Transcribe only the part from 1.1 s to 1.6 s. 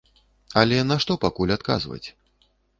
пакуль